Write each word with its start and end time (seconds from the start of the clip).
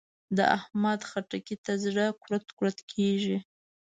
د 0.37 0.39
احمد؛ 0.57 1.01
خټکي 1.09 1.55
ته 1.65 1.73
زړه 1.85 2.05
کورت 2.21 2.47
کورت 2.57 2.79
کېږي. 2.91 3.37